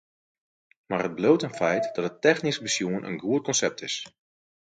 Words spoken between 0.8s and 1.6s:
Mar it bliuwt in